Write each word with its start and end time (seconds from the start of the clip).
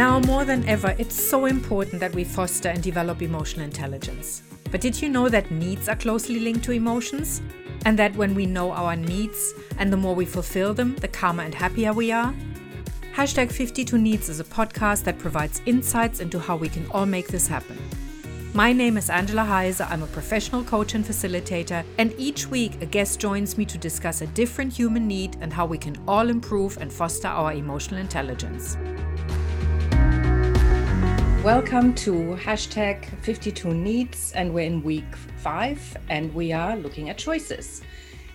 Now 0.00 0.18
more 0.18 0.46
than 0.46 0.66
ever, 0.66 0.94
it's 0.96 1.14
so 1.14 1.44
important 1.44 2.00
that 2.00 2.14
we 2.14 2.24
foster 2.24 2.70
and 2.70 2.82
develop 2.82 3.20
emotional 3.20 3.66
intelligence. 3.66 4.42
But 4.70 4.80
did 4.80 5.02
you 5.02 5.10
know 5.10 5.28
that 5.28 5.50
needs 5.50 5.90
are 5.90 5.94
closely 5.94 6.40
linked 6.40 6.64
to 6.64 6.72
emotions? 6.72 7.42
And 7.84 7.98
that 7.98 8.16
when 8.16 8.34
we 8.34 8.46
know 8.46 8.72
our 8.72 8.96
needs 8.96 9.52
and 9.76 9.92
the 9.92 9.98
more 9.98 10.14
we 10.14 10.24
fulfill 10.24 10.72
them, 10.72 10.96
the 10.96 11.08
calmer 11.08 11.42
and 11.42 11.54
happier 11.54 11.92
we 11.92 12.12
are? 12.12 12.34
Hashtag 13.14 13.52
52 13.52 13.98
Needs 13.98 14.30
is 14.30 14.40
a 14.40 14.44
podcast 14.44 15.04
that 15.04 15.18
provides 15.18 15.60
insights 15.66 16.20
into 16.20 16.38
how 16.38 16.56
we 16.56 16.70
can 16.70 16.90
all 16.92 17.04
make 17.04 17.28
this 17.28 17.46
happen. 17.46 17.76
My 18.54 18.72
name 18.72 18.96
is 18.96 19.10
Angela 19.10 19.44
Heise. 19.44 19.82
I'm 19.82 20.02
a 20.02 20.06
professional 20.06 20.64
coach 20.64 20.94
and 20.94 21.04
facilitator, 21.04 21.84
and 21.98 22.14
each 22.16 22.46
week 22.46 22.80
a 22.80 22.86
guest 22.86 23.20
joins 23.20 23.58
me 23.58 23.66
to 23.66 23.76
discuss 23.76 24.22
a 24.22 24.26
different 24.28 24.72
human 24.72 25.06
need 25.06 25.36
and 25.42 25.52
how 25.52 25.66
we 25.66 25.76
can 25.76 26.02
all 26.08 26.30
improve 26.30 26.78
and 26.78 26.90
foster 26.90 27.28
our 27.28 27.52
emotional 27.52 28.00
intelligence. 28.00 28.78
Welcome 31.44 31.94
to 31.94 32.36
hashtag 32.36 33.06
52 33.22 33.72
Needs, 33.72 34.32
and 34.32 34.52
we're 34.52 34.66
in 34.66 34.82
week 34.82 35.16
five, 35.38 35.96
and 36.10 36.34
we 36.34 36.52
are 36.52 36.76
looking 36.76 37.08
at 37.08 37.16
choices. 37.16 37.80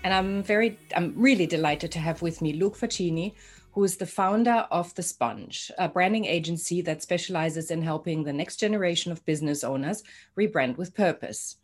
And 0.03 0.11
I'm 0.11 0.41
very, 0.41 0.79
I'm 0.95 1.13
really 1.15 1.45
delighted 1.45 1.91
to 1.91 1.99
have 1.99 2.23
with 2.23 2.41
me 2.41 2.53
Luke 2.53 2.75
Faccini, 2.75 3.35
who 3.73 3.83
is 3.83 3.97
the 3.97 4.07
founder 4.07 4.65
of 4.71 4.91
The 4.95 5.03
Sponge, 5.03 5.71
a 5.77 5.87
branding 5.87 6.25
agency 6.25 6.81
that 6.81 7.03
specializes 7.03 7.69
in 7.69 7.83
helping 7.83 8.23
the 8.23 8.33
next 8.33 8.55
generation 8.55 9.11
of 9.11 9.23
business 9.25 9.63
owners 9.63 10.01
rebrand 10.35 10.77
with 10.77 10.95
purpose. 10.95 11.57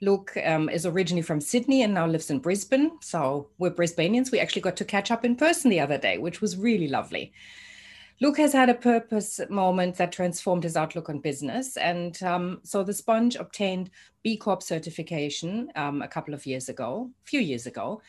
Luke 0.00 0.36
um, 0.44 0.68
is 0.68 0.86
originally 0.86 1.22
from 1.22 1.40
Sydney 1.40 1.82
and 1.82 1.92
now 1.92 2.06
lives 2.06 2.30
in 2.30 2.38
Brisbane. 2.38 2.92
So 3.00 3.48
we're 3.58 3.72
Brisbaneans. 3.72 4.30
We 4.30 4.38
actually 4.38 4.62
got 4.62 4.76
to 4.76 4.84
catch 4.84 5.10
up 5.10 5.24
in 5.24 5.34
person 5.34 5.72
the 5.72 5.80
other 5.80 5.98
day, 5.98 6.18
which 6.18 6.40
was 6.40 6.56
really 6.56 6.86
lovely. 6.86 7.32
Luke 8.20 8.38
has 8.38 8.52
had 8.52 8.68
a 8.68 8.74
purpose 8.74 9.40
moment 9.48 9.96
that 9.96 10.10
transformed 10.10 10.64
his 10.64 10.76
outlook 10.76 11.08
on 11.08 11.20
business. 11.20 11.76
And 11.76 12.20
um, 12.24 12.60
so 12.64 12.82
the 12.82 12.92
Sponge 12.92 13.36
obtained 13.36 13.90
B 14.24 14.36
Corp 14.36 14.60
certification 14.60 15.70
um, 15.76 16.02
a 16.02 16.08
couple 16.08 16.34
of 16.34 16.44
years 16.44 16.68
ago, 16.68 17.10
a 17.24 17.28
few 17.28 17.40
years 17.40 17.66
ago. 17.66 18.02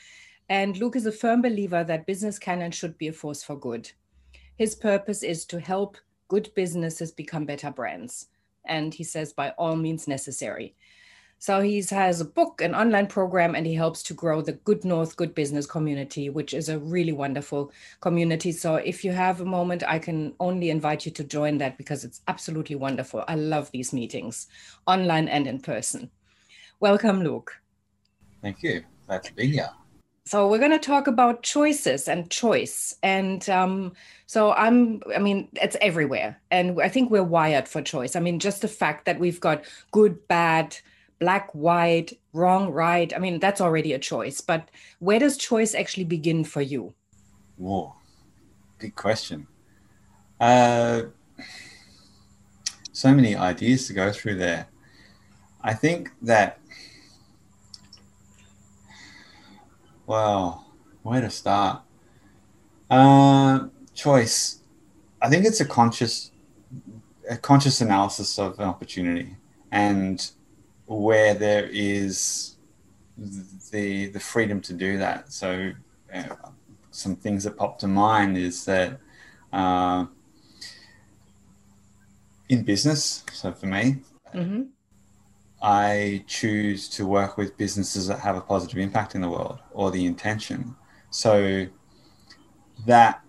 And 0.49 0.75
Luke 0.77 0.95
is 0.95 1.05
a 1.05 1.11
firm 1.11 1.43
believer 1.43 1.83
that 1.83 2.07
business 2.07 2.39
can 2.39 2.63
and 2.63 2.73
should 2.73 2.97
be 2.97 3.09
a 3.09 3.13
force 3.13 3.43
for 3.43 3.55
good. 3.55 3.91
His 4.55 4.73
purpose 4.73 5.21
is 5.21 5.45
to 5.45 5.59
help 5.59 5.95
good 6.27 6.49
businesses 6.55 7.11
become 7.11 7.45
better 7.45 7.69
brands. 7.69 8.29
And 8.65 8.93
he 8.93 9.03
says, 9.03 9.31
by 9.31 9.51
all 9.51 9.75
means 9.75 10.07
necessary. 10.07 10.75
So 11.41 11.61
he 11.61 11.81
has 11.89 12.19
a 12.19 12.25
book, 12.25 12.59
an 12.59 12.75
online 12.75 13.07
program, 13.07 13.55
and 13.55 13.65
he 13.65 13.73
helps 13.73 14.03
to 14.03 14.13
grow 14.13 14.41
the 14.41 14.53
GoodNorth 14.53 15.15
Good 15.15 15.33
Business 15.33 15.65
community, 15.65 16.29
which 16.29 16.53
is 16.53 16.67
a 16.67 16.77
really 16.77 17.13
wonderful 17.13 17.71
community. 18.01 18.51
So 18.51 18.75
if 18.75 19.05
you 19.05 19.13
have 19.13 19.39
a 19.39 19.45
moment, 19.45 19.81
I 19.87 19.99
can 19.99 20.33
only 20.41 20.69
invite 20.69 21.05
you 21.05 21.13
to 21.13 21.23
join 21.23 21.57
that 21.59 21.77
because 21.77 22.03
it's 22.03 22.19
absolutely 22.27 22.75
wonderful. 22.75 23.23
I 23.29 23.35
love 23.35 23.71
these 23.71 23.93
meetings, 23.93 24.47
online 24.85 25.29
and 25.29 25.47
in 25.47 25.61
person. 25.61 26.11
Welcome, 26.81 27.23
Luke. 27.23 27.53
Thank 28.41 28.61
you. 28.61 28.83
Glad 29.07 29.23
to 29.23 29.33
be 29.33 29.47
here. 29.47 29.69
So 30.25 30.49
we're 30.49 30.59
going 30.59 30.71
to 30.71 30.77
talk 30.77 31.07
about 31.07 31.41
choices 31.43 32.09
and 32.09 32.29
choice, 32.29 32.95
and 33.01 33.49
um, 33.49 33.93
so 34.27 34.51
I'm. 34.51 35.01
I 35.15 35.19
mean, 35.19 35.47
it's 35.53 35.77
everywhere, 35.81 36.39
and 36.51 36.79
I 36.81 36.89
think 36.89 37.09
we're 37.09 37.23
wired 37.23 37.67
for 37.67 37.81
choice. 37.81 38.15
I 38.15 38.19
mean, 38.19 38.39
just 38.39 38.61
the 38.61 38.67
fact 38.67 39.05
that 39.05 39.19
we've 39.19 39.39
got 39.39 39.63
good, 39.91 40.27
bad, 40.27 40.77
black, 41.19 41.53
white, 41.53 42.17
wrong, 42.33 42.71
right. 42.71 43.13
I 43.15 43.19
mean, 43.19 43.39
that's 43.39 43.61
already 43.61 43.93
a 43.93 43.99
choice. 43.99 44.41
But 44.41 44.69
where 44.99 45.19
does 45.19 45.37
choice 45.37 45.75
actually 45.75 46.05
begin 46.05 46.43
for 46.43 46.61
you? 46.61 46.93
Whoa, 47.57 47.93
big 48.79 48.95
question. 48.95 49.47
Uh, 50.39 51.03
so 52.91 53.13
many 53.13 53.35
ideas 53.35 53.87
to 53.87 53.93
go 53.93 54.11
through 54.11 54.35
there. 54.35 54.67
I 55.61 55.73
think 55.73 56.11
that 56.21 56.59
Well, 60.09 60.65
where 61.03 61.21
to 61.21 61.29
start? 61.29 61.83
Uh, 62.89 63.67
choice. 63.93 64.61
I 65.21 65.29
think 65.29 65.45
it's 65.45 65.59
a 65.61 65.65
conscious, 65.65 66.31
a 67.29 67.37
conscious 67.37 67.79
analysis 67.81 68.39
of 68.39 68.59
an 68.59 68.65
opportunity, 68.65 69.35
and 69.71 70.31
where 70.97 71.33
there 71.33 71.67
is 71.71 72.55
the 73.71 74.07
the 74.07 74.19
freedom 74.19 74.61
to 74.61 74.73
do 74.73 74.97
that. 74.97 75.31
So, 75.31 75.71
uh, 76.13 76.35
some 76.91 77.15
things 77.15 77.43
that 77.43 77.57
pop 77.57 77.77
to 77.79 77.87
mind 77.87 78.37
is 78.37 78.65
that 78.65 78.99
uh, 79.53 80.05
in 82.49 82.63
business. 82.63 83.23
So 83.31 83.53
for 83.53 83.67
me, 83.67 83.97
mm-hmm. 84.33 84.63
I 85.61 86.23
choose 86.27 86.89
to 86.89 87.05
work 87.05 87.37
with 87.37 87.57
businesses 87.57 88.07
that 88.07 88.19
have 88.19 88.35
a 88.35 88.41
positive 88.41 88.79
impact 88.79 89.15
in 89.15 89.21
the 89.21 89.29
world 89.29 89.59
or 89.71 89.91
the 89.91 90.05
intention. 90.05 90.75
So 91.11 91.67
that 92.87 93.21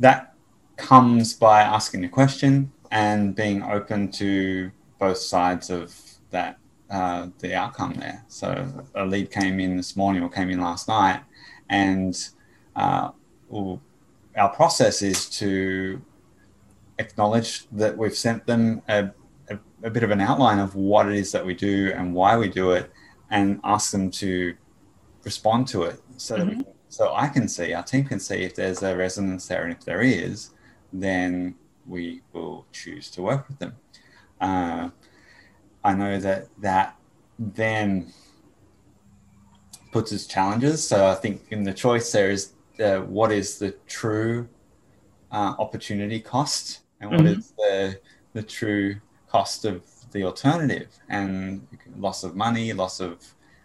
that 0.00 0.34
comes 0.76 1.34
by 1.34 1.62
asking 1.62 2.04
a 2.04 2.08
question 2.08 2.72
and 2.90 3.34
being 3.34 3.62
open 3.62 4.10
to 4.12 4.70
both 4.98 5.18
sides 5.18 5.70
of 5.70 5.94
that 6.30 6.58
uh, 6.90 7.28
the 7.38 7.54
outcome 7.54 7.94
there. 7.94 8.24
So 8.28 8.84
a 8.94 9.04
lead 9.04 9.30
came 9.30 9.58
in 9.60 9.76
this 9.76 9.96
morning 9.96 10.22
or 10.22 10.28
came 10.28 10.50
in 10.50 10.60
last 10.60 10.88
night, 10.88 11.22
and 11.68 12.16
uh, 12.76 13.10
our 14.36 14.48
process 14.54 15.02
is 15.02 15.28
to 15.38 16.00
acknowledge 16.98 17.66
that 17.72 17.96
we've 17.96 18.16
sent 18.16 18.46
them 18.46 18.82
a 18.88 19.10
a 19.84 19.90
bit 19.90 20.02
of 20.02 20.10
an 20.10 20.20
outline 20.20 20.58
of 20.58 20.74
what 20.74 21.06
it 21.06 21.14
is 21.14 21.30
that 21.30 21.44
we 21.44 21.54
do 21.54 21.92
and 21.94 22.12
why 22.12 22.36
we 22.36 22.48
do 22.48 22.72
it 22.72 22.90
and 23.30 23.60
ask 23.64 23.92
them 23.92 24.10
to 24.10 24.54
respond 25.24 25.68
to 25.68 25.82
it 25.82 26.00
so 26.16 26.36
mm-hmm. 26.36 26.48
that 26.48 26.66
we, 26.66 26.72
so 26.88 27.14
I 27.14 27.28
can 27.28 27.46
see 27.46 27.74
our 27.74 27.82
team 27.82 28.04
can 28.04 28.18
see 28.18 28.42
if 28.42 28.54
there's 28.54 28.82
a 28.82 28.96
resonance 28.96 29.46
there 29.46 29.62
and 29.62 29.72
if 29.72 29.84
there 29.84 30.00
is 30.00 30.50
then 30.92 31.54
we 31.86 32.22
will 32.32 32.66
choose 32.72 33.10
to 33.10 33.22
work 33.22 33.46
with 33.46 33.58
them 33.58 33.76
uh, 34.40 34.88
I 35.82 35.94
know 35.94 36.18
that 36.18 36.48
that 36.60 36.96
then 37.38 38.12
puts 39.92 40.12
us 40.12 40.26
challenges 40.26 40.86
so 40.86 41.06
I 41.06 41.14
think 41.14 41.42
in 41.50 41.62
the 41.62 41.72
choice 41.72 42.10
there 42.12 42.30
is 42.30 42.52
uh, 42.80 42.98
what 43.00 43.30
is 43.32 43.58
the 43.58 43.72
true 43.86 44.48
uh, 45.30 45.54
opportunity 45.58 46.20
cost 46.20 46.80
and 47.00 47.10
what 47.10 47.20
mm-hmm. 47.20 47.38
is 47.38 47.52
the 47.52 48.00
the 48.32 48.42
true 48.42 48.96
cost 49.28 49.64
of 49.64 49.82
the 50.14 50.24
alternative 50.24 50.88
and 51.08 51.66
loss 51.98 52.24
of 52.24 52.36
money, 52.36 52.72
loss 52.72 53.00
of 53.00 53.22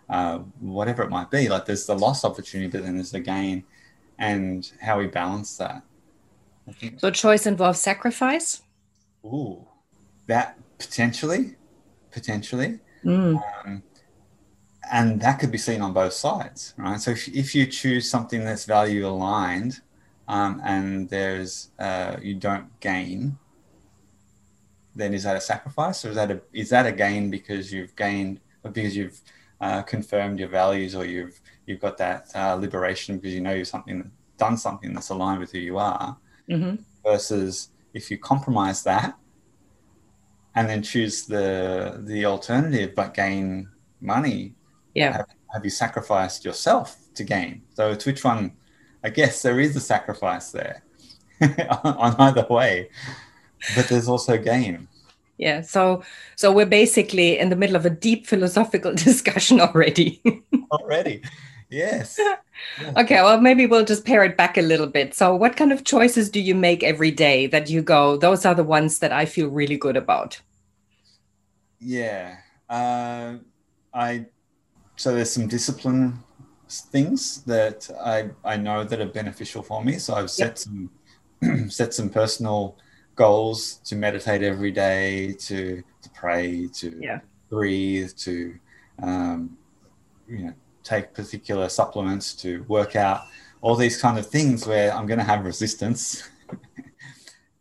uh, 0.09 0.39
whatever 0.59 1.03
it 1.03 1.09
might 1.09 1.29
be. 1.29 1.47
Like 1.47 1.65
there's 1.65 1.85
the 1.85 1.95
loss 1.95 2.25
opportunity, 2.25 2.69
but 2.69 2.83
then 2.83 2.95
there's 2.95 3.11
the 3.11 3.19
gain, 3.19 3.63
and 4.17 4.69
how 4.81 4.97
we 4.97 5.07
balance 5.07 5.57
that. 5.57 5.83
So 6.97 7.09
choice 7.11 7.45
involves 7.45 7.79
sacrifice. 7.79 8.61
Ooh, 9.25 9.65
that 10.29 10.57
potentially, 10.77 11.55
potentially, 12.11 12.79
mm. 13.03 13.41
um, 13.65 13.83
and 14.91 15.21
that 15.21 15.39
could 15.39 15.51
be 15.51 15.57
seen 15.57 15.81
on 15.81 15.93
both 15.93 16.13
sides, 16.13 16.73
right? 16.77 16.99
So 16.99 17.11
if, 17.11 17.27
if 17.27 17.53
you 17.53 17.67
choose 17.67 18.09
something 18.09 18.43
that's 18.43 18.65
value 18.65 19.05
aligned, 19.05 19.81
um, 20.27 20.61
and 20.63 21.09
there's 21.09 21.69
uh, 21.77 22.15
you 22.21 22.35
don't 22.35 22.67
gain 22.79 23.37
then 24.95 25.13
is 25.13 25.23
that 25.23 25.35
a 25.35 25.41
sacrifice 25.41 26.03
or 26.05 26.09
is 26.09 26.15
that 26.15 26.31
a 26.31 26.41
is 26.53 26.69
that 26.69 26.85
a 26.85 26.91
gain 26.91 27.29
because 27.29 27.71
you've 27.71 27.95
gained 27.95 28.39
because 28.63 28.95
you've 28.95 29.21
uh, 29.61 29.81
confirmed 29.81 30.39
your 30.39 30.49
values 30.49 30.95
or 30.95 31.05
you've 31.05 31.39
you've 31.65 31.79
got 31.79 31.97
that 31.97 32.27
uh, 32.35 32.55
liberation 32.55 33.17
because 33.17 33.33
you 33.33 33.41
know 33.41 33.53
you've 33.53 33.67
something 33.67 34.11
done 34.37 34.57
something 34.57 34.93
that's 34.93 35.09
aligned 35.09 35.39
with 35.39 35.51
who 35.51 35.59
you 35.59 35.77
are 35.77 36.17
mm-hmm. 36.49 36.75
versus 37.03 37.69
if 37.93 38.09
you 38.11 38.17
compromise 38.17 38.83
that 38.83 39.15
and 40.59 40.69
then 40.69 40.83
choose 40.83 41.25
the 41.25 42.01
the 42.03 42.25
alternative 42.25 42.93
but 42.93 43.13
gain 43.13 43.69
money. 44.01 44.55
Yeah. 44.93 45.13
Have, 45.17 45.27
have 45.53 45.63
you 45.63 45.71
sacrificed 45.71 46.43
yourself 46.43 46.97
to 47.15 47.23
gain? 47.23 47.61
So 47.75 47.91
it's 47.91 48.05
which 48.05 48.23
one 48.23 48.51
i 49.01 49.09
guess 49.09 49.41
there 49.41 49.61
is 49.61 49.73
a 49.77 49.79
sacrifice 49.79 50.51
there 50.51 50.83
on 51.85 52.13
either 52.19 52.45
way 52.49 52.89
but 53.73 53.87
there's 53.87 54.09
also 54.09 54.37
gain. 54.37 54.89
Yeah 55.37 55.61
so 55.61 56.03
so 56.35 56.51
we're 56.51 56.73
basically 56.81 57.39
in 57.39 57.47
the 57.49 57.55
middle 57.55 57.77
of 57.77 57.85
a 57.85 57.89
deep 57.89 58.27
philosophical 58.27 58.93
discussion 59.09 59.61
already. 59.61 60.21
Already? 60.71 61.23
Yes. 61.69 62.19
Okay 62.97 63.21
well 63.23 63.39
maybe 63.39 63.65
we'll 63.65 63.85
just 63.85 64.03
pare 64.03 64.25
it 64.25 64.35
back 64.35 64.57
a 64.57 64.61
little 64.61 64.87
bit. 64.87 65.15
So 65.15 65.33
what 65.35 65.55
kind 65.55 65.71
of 65.71 65.85
choices 65.85 66.29
do 66.29 66.41
you 66.41 66.53
make 66.53 66.83
every 66.83 67.11
day 67.11 67.47
that 67.47 67.69
you 67.69 67.81
go 67.81 68.17
those 68.17 68.45
are 68.45 68.55
the 68.55 68.69
ones 68.77 68.99
that 68.99 69.13
i 69.13 69.25
feel 69.25 69.47
really 69.47 69.77
good 69.77 69.95
about 69.95 70.41
yeah 71.79 72.37
uh, 72.69 73.35
i 73.93 74.25
so 74.95 75.13
there's 75.13 75.31
some 75.31 75.47
discipline 75.47 76.19
things 76.69 77.43
that 77.45 77.89
i 78.03 78.29
i 78.43 78.55
know 78.55 78.83
that 78.83 78.99
are 79.01 79.07
beneficial 79.07 79.63
for 79.63 79.83
me 79.83 79.97
so 79.97 80.13
i've 80.13 80.29
set 80.29 80.49
yep. 80.49 80.57
some 80.57 80.89
set 81.69 81.93
some 81.93 82.09
personal 82.09 82.77
goals 83.19 83.81
to 83.83 83.95
meditate 83.95 84.41
every 84.41 84.71
day, 84.71 85.33
to 85.33 85.83
to 86.01 86.09
pray, 86.21 86.67
to 86.79 86.87
Yeah. 87.01 87.19
breathe, 87.49 88.11
to 88.25 88.57
um, 89.03 89.57
you 90.27 90.39
know 90.45 90.53
take 90.83 91.13
particular 91.13 91.67
supplements, 91.69 92.33
to 92.43 92.63
work 92.67 92.95
out, 92.95 93.21
all 93.61 93.75
these 93.75 94.01
kind 94.01 94.17
of 94.17 94.25
things 94.25 94.65
where 94.65 94.93
I'm 94.95 95.05
going 95.05 95.19
to 95.19 95.29
have 95.33 95.45
resistance. 95.45 96.23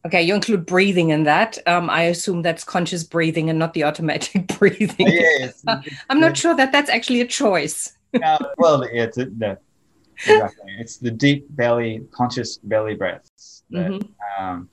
Okay, 0.06 0.22
you 0.22 0.34
include 0.34 0.64
breathing 0.64 1.10
in 1.10 1.24
that. 1.24 1.58
Um, 1.66 1.90
I 1.90 2.02
assume 2.04 2.42
that's 2.42 2.64
conscious 2.64 3.02
breathing 3.02 3.50
and 3.50 3.58
not 3.58 3.74
the 3.74 3.84
automatic 3.84 4.46
breathing. 4.58 5.08
yes, 5.08 5.62
I'm 6.08 6.20
not 6.20 6.36
sure 6.36 6.54
that 6.54 6.72
that's 6.72 6.90
actually 6.90 7.20
a 7.20 7.26
choice. 7.26 7.92
Uh, 8.24 8.38
well, 8.56 8.82
yeah, 8.92 9.04
it's, 9.04 9.18
no, 9.18 9.54
exactly. 10.24 10.74
It's 10.80 10.96
the 10.96 11.10
deep 11.10 11.46
belly, 11.50 12.02
conscious 12.10 12.56
belly 12.58 12.94
breaths 12.94 13.62
that 13.70 13.92
Mhm. 13.92 14.08
um, 14.38 14.70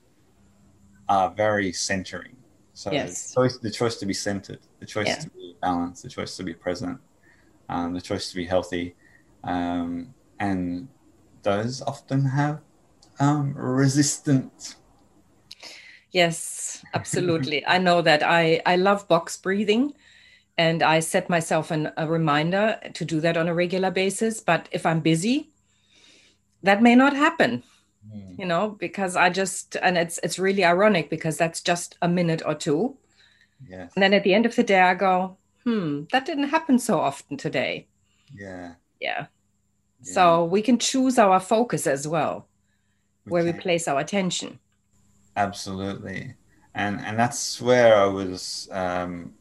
are 1.10 1.30
very 1.36 1.72
centering. 1.74 2.38
So 2.74 2.92
Yes. 2.92 3.34
the 3.34 3.42
choice, 3.42 3.58
the 3.60 3.72
choice 3.72 3.98
to 3.98 4.06
be 4.06 4.14
centered, 4.14 4.60
the 4.80 4.86
choice 4.86 5.08
Yeah. 5.10 5.20
to 5.24 5.30
be 5.32 5.56
balanced, 5.62 6.04
the 6.04 6.10
choice 6.10 6.36
to 6.38 6.44
be 6.44 6.54
present, 6.54 7.00
um, 7.70 7.94
the 7.94 8.02
choice 8.02 8.30
to 8.32 8.36
be 8.38 8.46
healthy, 8.46 8.96
um, 9.44 10.16
and 10.40 10.88
those 11.44 11.82
often 11.82 12.26
have 12.26 12.62
um, 13.20 13.54
resistant. 13.54 14.76
Yes, 16.16 16.82
absolutely. 16.94 17.66
I 17.68 17.78
know 17.78 18.02
that. 18.02 18.24
I 18.24 18.62
I 18.66 18.78
love 18.78 19.08
box 19.10 19.36
breathing, 19.36 19.94
and 20.58 20.82
I 20.82 21.02
set 21.02 21.30
myself 21.30 21.72
an, 21.72 21.92
a 21.98 22.08
reminder 22.08 22.80
to 22.94 23.04
do 23.06 23.20
that 23.20 23.36
on 23.36 23.50
a 23.50 23.54
regular 23.54 23.92
basis. 23.92 24.40
But 24.40 24.70
if 24.72 24.86
I'm 24.86 25.02
busy, 25.02 25.50
that 26.64 26.82
may 26.82 26.96
not 26.96 27.14
happen. 27.16 27.64
Mm, 28.08 28.40
You 28.40 28.46
know, 28.46 28.70
because 28.80 29.18
I 29.18 29.30
just 29.30 29.76
and 29.82 29.98
it's 29.98 30.18
it's 30.24 30.40
really 30.40 30.64
ironic 30.64 31.10
because 31.10 31.38
that's 31.38 31.60
just 31.62 31.98
a 32.02 32.08
minute 32.08 32.42
or 32.46 32.56
two, 32.56 32.96
Yes. 33.68 33.92
and 33.96 34.02
then 34.04 34.14
at 34.14 34.24
the 34.24 34.34
end 34.34 34.46
of 34.46 34.56
the 34.56 34.64
day, 34.64 34.80
I 34.80 34.94
go, 34.96 35.38
hmm, 35.66 36.04
that 36.12 36.26
didn't 36.26 36.50
happen 36.56 36.80
so 36.80 37.00
often 37.00 37.38
today. 37.38 37.88
Yeah. 38.34 38.76
Yeah. 39.02 39.28
yeah, 40.00 40.14
So 40.14 40.46
we 40.46 40.62
can 40.62 40.80
choose 40.80 41.20
our 41.20 41.40
focus 41.42 41.88
as 41.88 42.08
well, 42.08 42.48
where 43.28 43.44
we 43.44 43.52
place 43.54 43.88
our 43.92 44.00
attention. 44.00 44.60
Absolutely, 45.36 46.34
and 46.76 47.00
and 47.02 47.20
that's 47.20 47.62
where 47.62 47.96
I 47.98 48.06
was 48.06 48.70
um, 48.72 49.34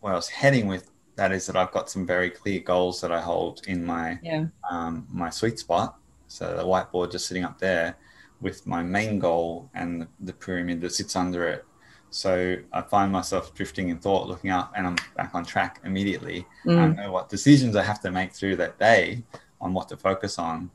where 0.00 0.12
I 0.12 0.16
was 0.16 0.28
heading 0.28 0.66
with 0.68 0.90
that 1.16 1.32
is 1.32 1.46
that 1.46 1.56
I've 1.56 1.72
got 1.72 1.90
some 1.90 2.06
very 2.06 2.30
clear 2.30 2.60
goals 2.60 3.00
that 3.00 3.12
I 3.12 3.20
hold 3.20 3.60
in 3.66 3.84
my 3.84 4.18
Yeah. 4.22 4.46
um, 4.70 5.06
my 5.10 5.28
sweet 5.30 5.58
spot. 5.58 5.96
So 6.28 6.56
the 6.56 6.62
whiteboard 6.64 7.10
just 7.10 7.26
sitting 7.26 7.44
up 7.44 7.58
there 7.58 7.96
with 8.40 8.66
my 8.66 8.82
main 8.82 9.18
goal 9.18 9.68
and 9.74 10.02
the, 10.02 10.08
the 10.20 10.32
pyramid 10.32 10.80
that 10.82 10.92
sits 10.94 11.16
under 11.16 11.46
it. 11.48 11.64
So 12.10 12.56
I 12.72 12.80
find 12.82 13.12
myself 13.12 13.52
drifting 13.54 13.88
in 13.88 13.98
thought, 13.98 14.28
looking 14.28 14.50
up, 14.50 14.72
and 14.76 14.86
I'm 14.86 14.96
back 15.16 15.34
on 15.34 15.44
track 15.44 15.80
immediately. 15.84 16.46
I 16.64 16.70
Mm. 16.70 16.96
know 16.96 17.12
what 17.12 17.28
decisions 17.28 17.76
I 17.76 17.82
have 17.82 18.00
to 18.02 18.10
make 18.10 18.32
through 18.32 18.56
that 18.56 18.78
day 18.78 19.24
on 19.60 19.74
what 19.74 19.88
to 19.88 19.96
focus 19.96 20.38
on. 20.38 20.70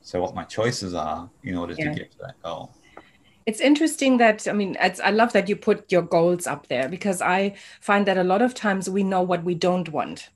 So 0.00 0.20
what 0.22 0.34
my 0.34 0.44
choices 0.44 0.94
are 0.94 1.30
in 1.42 1.56
order 1.56 1.74
Yeah. 1.76 1.90
to 1.92 1.98
get 1.98 2.10
to 2.12 2.18
that 2.18 2.40
goal. 2.42 2.75
It's 3.46 3.60
interesting 3.60 4.16
that, 4.18 4.48
I 4.48 4.52
mean, 4.52 4.76
I 4.80 5.10
love 5.12 5.32
that 5.32 5.48
you 5.48 5.54
put 5.54 5.90
your 5.92 6.02
goals 6.02 6.48
up 6.48 6.66
there 6.66 6.88
because 6.88 7.22
I 7.22 7.54
find 7.80 8.04
that 8.06 8.18
a 8.18 8.24
lot 8.24 8.42
of 8.42 8.54
times 8.54 8.90
we 8.90 9.04
know 9.04 9.22
what 9.22 9.44
we 9.44 9.54
don't 9.54 9.88
want. 9.90 10.30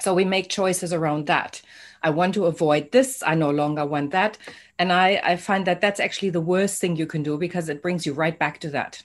So 0.00 0.14
we 0.14 0.24
make 0.24 0.48
choices 0.48 0.92
around 0.92 1.26
that. 1.26 1.60
I 2.02 2.08
want 2.10 2.32
to 2.34 2.46
avoid 2.46 2.92
this. 2.92 3.22
I 3.26 3.34
no 3.34 3.50
longer 3.50 3.84
want 3.84 4.12
that. 4.12 4.38
And 4.78 4.90
I, 4.90 5.20
I 5.22 5.36
find 5.36 5.66
that 5.66 5.82
that's 5.82 6.00
actually 6.00 6.30
the 6.30 6.40
worst 6.40 6.80
thing 6.80 6.96
you 6.96 7.06
can 7.06 7.22
do 7.22 7.36
because 7.36 7.68
it 7.68 7.82
brings 7.82 8.06
you 8.06 8.14
right 8.14 8.38
back 8.38 8.58
to 8.60 8.70
that. 8.70 9.02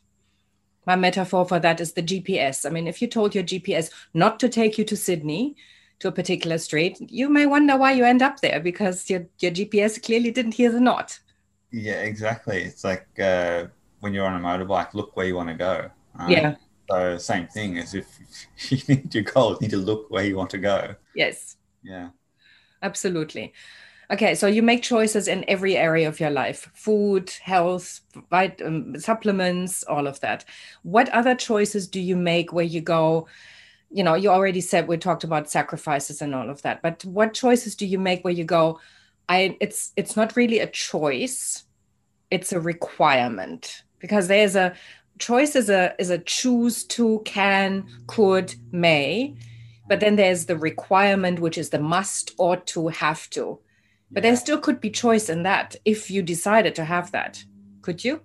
My 0.85 0.95
metaphor 0.95 1.45
for 1.45 1.59
that 1.59 1.81
is 1.81 1.93
the 1.93 2.03
GPS. 2.03 2.65
I 2.65 2.69
mean, 2.69 2.87
if 2.87 3.01
you 3.01 3.07
told 3.07 3.35
your 3.35 3.43
GPS 3.43 3.89
not 4.13 4.39
to 4.39 4.47
take 4.47 4.77
you 4.77 4.85
to 4.85 4.95
Sydney, 4.95 5.55
to 5.99 6.07
a 6.09 6.11
particular 6.11 6.57
street, 6.57 6.97
you 6.99 7.29
may 7.29 7.45
wonder 7.45 7.75
why 7.77 7.93
you 7.93 8.03
end 8.03 8.21
up 8.21 8.39
there 8.41 8.59
because 8.59 9.09
your, 9.09 9.25
your 9.39 9.51
GPS 9.51 10.01
clearly 10.01 10.31
didn't 10.31 10.53
hear 10.53 10.71
the 10.71 10.79
nod. 10.79 11.13
Yeah, 11.73 12.01
exactly. 12.01 12.61
It's 12.61 12.83
like 12.83 13.07
uh, 13.19 13.65
when 13.99 14.13
you're 14.13 14.27
on 14.27 14.39
a 14.39 14.39
motorbike, 14.39 14.93
look 14.93 15.17
where 15.17 15.25
you 15.25 15.35
want 15.35 15.49
to 15.49 15.55
go. 15.55 15.89
right? 16.19 16.29
Yeah. 16.29 16.55
So 16.89 17.17
same 17.17 17.47
thing 17.47 17.79
as 17.79 17.95
if 17.95 18.07
you 18.69 18.77
need 18.87 19.13
your 19.13 19.23
goal, 19.23 19.53
you 19.53 19.57
need 19.61 19.71
to 19.71 19.77
look 19.77 20.09
where 20.11 20.23
you 20.23 20.37
want 20.37 20.51
to 20.51 20.59
go. 20.59 20.95
Yes. 21.15 21.57
Yeah. 21.81 22.09
Absolutely. 22.83 23.53
Okay, 24.11 24.35
so 24.35 24.45
you 24.45 24.61
make 24.61 24.83
choices 24.83 25.27
in 25.27 25.45
every 25.47 25.75
area 25.75 26.07
of 26.07 26.19
your 26.19 26.29
life 26.29 26.69
food, 26.75 27.31
health, 27.41 28.01
vit- 28.29 28.61
um, 28.63 28.99
supplements, 28.99 29.81
all 29.83 30.05
of 30.05 30.19
that. 30.19 30.45
What 30.83 31.09
other 31.09 31.33
choices 31.33 31.87
do 31.87 31.99
you 31.99 32.15
make 32.15 32.53
where 32.53 32.65
you 32.65 32.81
go? 32.81 33.27
You 33.89 34.03
know, 34.03 34.13
you 34.13 34.29
already 34.29 34.61
said 34.61 34.87
we 34.87 34.97
talked 34.97 35.23
about 35.23 35.49
sacrifices 35.49 36.21
and 36.21 36.35
all 36.35 36.51
of 36.51 36.61
that, 36.61 36.83
but 36.83 37.03
what 37.05 37.33
choices 37.33 37.75
do 37.75 37.87
you 37.87 37.97
make 37.97 38.23
where 38.23 38.33
you 38.33 38.43
go? 38.43 38.79
I 39.29 39.57
it's 39.59 39.91
it's 39.95 40.15
not 40.15 40.35
really 40.35 40.59
a 40.59 40.67
choice, 40.67 41.63
it's 42.29 42.51
a 42.51 42.59
requirement 42.59 43.83
because 43.99 44.27
there's 44.27 44.55
a 44.55 44.73
choice 45.19 45.55
is 45.55 45.69
a 45.69 45.95
is 45.99 46.09
a 46.09 46.17
choose 46.17 46.83
to, 46.85 47.21
can, 47.25 47.85
could, 48.07 48.55
may, 48.71 49.35
but 49.87 49.99
then 49.99 50.15
there's 50.15 50.45
the 50.45 50.57
requirement, 50.57 51.39
which 51.39 51.57
is 51.57 51.69
the 51.69 51.79
must 51.79 52.33
or 52.37 52.57
to 52.57 52.89
have 52.89 53.29
to. 53.31 53.59
But 54.11 54.23
yeah. 54.23 54.29
there 54.29 54.37
still 54.37 54.59
could 54.59 54.79
be 54.79 54.89
choice 54.89 55.29
in 55.29 55.43
that 55.43 55.75
if 55.85 56.11
you 56.11 56.21
decided 56.21 56.75
to 56.75 56.85
have 56.85 57.11
that. 57.11 57.43
Could 57.81 58.03
you? 58.03 58.21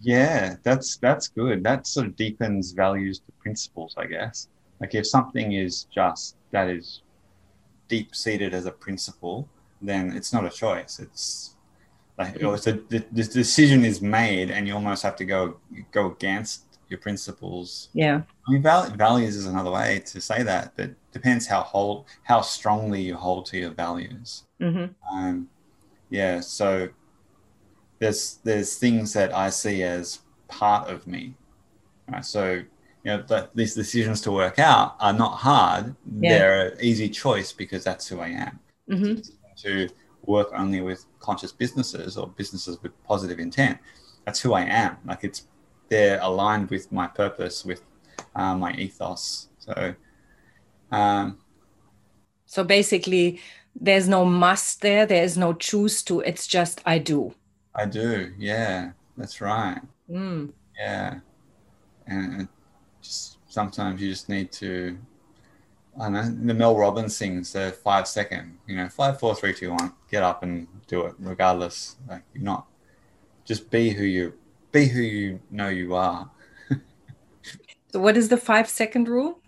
Yeah, 0.00 0.56
that's 0.62 0.96
that's 0.96 1.28
good. 1.28 1.62
That 1.64 1.86
sort 1.86 2.06
of 2.06 2.16
deepens 2.16 2.72
values 2.72 3.20
to 3.20 3.32
principles, 3.40 3.94
I 3.96 4.06
guess. 4.06 4.48
Like 4.80 4.94
if 4.94 5.06
something 5.06 5.52
is 5.52 5.84
just 5.84 6.36
that 6.52 6.68
is 6.68 7.02
deep 7.88 8.14
seated 8.14 8.54
as 8.54 8.66
a 8.66 8.70
principle, 8.70 9.48
then 9.80 10.12
it's 10.16 10.32
not 10.32 10.44
a 10.44 10.50
choice. 10.50 10.98
It's 10.98 11.54
like 12.18 12.36
it's 12.36 12.66
a, 12.66 12.72
the, 12.72 13.04
the 13.12 13.24
decision 13.24 13.84
is 13.84 14.00
made, 14.00 14.50
and 14.50 14.66
you 14.66 14.74
almost 14.74 15.02
have 15.02 15.16
to 15.16 15.24
go 15.24 15.58
go 15.92 16.12
against 16.12 16.64
your 16.88 16.98
principles. 16.98 17.90
Yeah. 17.92 18.22
I 18.46 18.52
mean, 18.52 18.62
val- 18.62 18.90
values 18.90 19.36
is 19.36 19.46
another 19.46 19.70
way 19.70 20.02
to 20.06 20.20
say 20.20 20.42
that, 20.42 20.72
but 20.76 20.90
depends 21.12 21.46
how 21.46 21.62
hold 21.62 22.06
how 22.24 22.40
strongly 22.40 23.02
you 23.02 23.14
hold 23.14 23.46
to 23.46 23.58
your 23.58 23.70
values. 23.70 24.44
hmm 24.60 24.86
Um, 25.12 25.48
yeah, 26.10 26.40
so 26.40 26.88
there's 27.98 28.38
there's 28.44 28.76
things 28.76 29.12
that 29.12 29.34
I 29.34 29.50
see 29.50 29.82
as 29.82 30.20
part 30.48 30.88
of 30.90 31.06
me. 31.06 31.34
Right? 32.10 32.24
So 32.24 32.52
you 32.52 32.64
know 33.04 33.22
that 33.28 33.54
these 33.54 33.74
decisions 33.74 34.20
to 34.22 34.32
work 34.32 34.58
out 34.58 34.96
are 35.00 35.12
not 35.12 35.36
hard. 35.36 35.94
Yeah. 36.20 36.30
They're 36.30 36.66
an 36.68 36.78
easy 36.80 37.08
choice 37.08 37.52
because 37.52 37.84
that's 37.84 38.08
who 38.08 38.20
I 38.20 38.28
am. 38.28 38.58
hmm 38.88 39.14
To 39.62 39.88
work 40.22 40.48
only 40.54 40.80
with 40.80 41.06
conscious 41.20 41.52
businesses 41.52 42.16
or 42.16 42.28
businesses 42.28 42.82
with 42.82 42.92
positive 43.04 43.38
intent, 43.40 43.78
that's 44.24 44.40
who 44.40 44.52
I 44.52 44.62
am. 44.62 44.98
Like 45.06 45.24
it's 45.24 45.46
they're 45.88 46.20
aligned 46.20 46.70
with 46.70 46.92
my 46.92 47.06
purpose, 47.06 47.64
with 47.64 47.82
uh, 48.34 48.54
my 48.56 48.72
ethos. 48.74 49.48
So 49.58 49.94
um, 50.90 51.38
So 52.46 52.64
basically, 52.64 53.40
there's 53.74 54.08
no 54.08 54.24
must 54.24 54.80
there, 54.80 55.06
there's 55.06 55.36
no 55.36 55.52
choose 55.54 56.02
to, 56.04 56.20
it's 56.20 56.46
just 56.46 56.80
I 56.86 56.98
do. 56.98 57.34
I 57.74 57.86
do. 57.86 58.32
Yeah, 58.38 58.92
that's 59.16 59.40
right. 59.40 59.80
Mm. 60.10 60.52
Yeah, 60.78 61.20
and 62.06 62.48
just 63.02 63.38
sometimes 63.48 64.00
you 64.00 64.10
just 64.10 64.28
need 64.28 64.52
to. 64.52 64.98
I 66.00 66.04
don't 66.04 66.12
know 66.12 66.46
the 66.46 66.54
Mel 66.54 66.76
Robbins 66.76 67.16
sings 67.16 67.52
the 67.52 67.76
five 67.82 68.06
second. 68.06 68.58
You 68.66 68.76
know, 68.76 68.88
five, 68.88 69.18
four, 69.18 69.34
three, 69.34 69.52
two, 69.52 69.70
one. 69.70 69.92
Get 70.10 70.22
up 70.22 70.42
and 70.42 70.68
do 70.86 71.06
it, 71.06 71.14
regardless. 71.18 71.96
Like 72.08 72.22
you're 72.34 72.44
not. 72.44 72.66
Just 73.44 73.70
be 73.70 73.90
who 73.90 74.04
you 74.04 74.34
be. 74.72 74.86
Who 74.86 75.00
you 75.00 75.40
know 75.50 75.68
you 75.68 75.94
are. 75.94 76.30
So, 77.90 78.00
what 78.00 78.18
is 78.18 78.28
the 78.28 78.36
five 78.36 78.68
second 78.68 79.08
rule? 79.08 79.40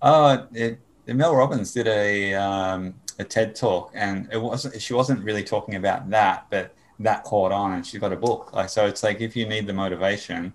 Oh, 0.00 0.46
it, 0.54 0.78
Mel 1.08 1.34
Robbins 1.34 1.72
did 1.72 1.88
a 1.88 2.34
um, 2.34 2.94
a 3.18 3.24
TED 3.24 3.56
talk, 3.56 3.90
and 3.94 4.28
it 4.32 4.40
wasn't. 4.40 4.80
She 4.80 4.94
wasn't 4.94 5.24
really 5.24 5.42
talking 5.42 5.74
about 5.74 6.08
that, 6.10 6.46
but 6.50 6.72
that 7.00 7.24
caught 7.24 7.50
on, 7.50 7.72
and 7.72 7.84
she 7.86 7.98
got 7.98 8.12
a 8.12 8.16
book. 8.16 8.52
Like 8.52 8.68
so, 8.68 8.86
it's 8.86 9.02
like 9.02 9.20
if 9.20 9.34
you 9.34 9.46
need 9.46 9.66
the 9.66 9.72
motivation, 9.72 10.52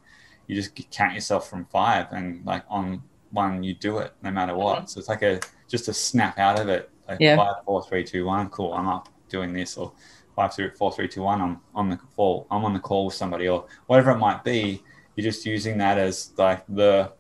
you 0.47 0.55
just 0.55 0.73
count 0.91 1.13
yourself 1.13 1.49
from 1.49 1.65
five, 1.65 2.07
and 2.11 2.45
like 2.45 2.63
on 2.69 3.03
one, 3.35 3.63
you 3.63 3.75
do 3.75 3.99
it 3.99 4.13
no 4.23 4.31
matter 4.31 4.55
what. 4.55 4.89
So 4.89 4.99
it's 4.99 5.09
like 5.09 5.21
a 5.23 5.39
just 5.69 5.87
a 5.89 5.93
snap 5.93 6.39
out 6.39 6.59
of 6.59 6.69
it. 6.69 6.91
Like 7.07 7.21
Yeah. 7.21 7.35
five, 7.35 7.55
four, 7.65 7.83
three, 7.83 8.03
two, 8.03 8.25
one. 8.25 8.49
Cool, 8.49 8.73
I'm 8.73 8.87
up 8.87 9.09
doing 9.29 9.53
this, 9.53 9.77
or 9.77 9.93
five, 10.35 10.53
three, 10.55 10.69
four, 10.71 10.91
three, 10.91 11.07
two, 11.07 11.23
one. 11.23 11.41
I'm 11.41 11.61
on 11.75 11.89
the 11.89 11.97
call. 11.97 12.47
I'm 12.51 12.65
on 12.65 12.73
the 12.73 12.79
call 12.79 13.05
with 13.05 13.15
somebody, 13.15 13.47
or 13.47 13.67
whatever 13.87 14.11
it 14.11 14.17
might 14.17 14.43
be. 14.43 14.83
You're 15.15 15.23
just 15.31 15.45
using 15.45 15.77
that 15.79 15.97
as 15.97 16.31
like 16.37 16.65
the 16.67 17.13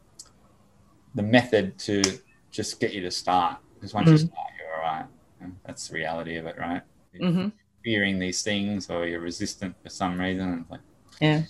the 1.15 1.23
method 1.23 1.77
to 1.79 2.01
just 2.51 2.79
get 2.79 2.93
you 2.93 3.01
to 3.01 3.11
start 3.11 3.57
because 3.75 3.93
once 3.93 4.11
you 4.11 4.17
Mhm. 4.17 4.27
start 4.27 4.47
you're 4.59 4.75
all 4.75 4.81
right 4.81 5.05
and 5.41 5.55
that's 5.65 5.87
the 5.87 5.95
reality 5.95 6.35
of 6.37 6.45
it 6.45 6.57
right 6.57 6.81
hmm 7.19 7.49
fearing 7.83 8.19
these 8.19 8.41
things 8.41 8.89
or 8.89 9.05
you're 9.07 9.19
resistant 9.19 9.75
for 9.83 9.89
some 9.89 10.19
reason. 10.19 10.65
Like, 10.69 10.81
yeah. 11.21 11.43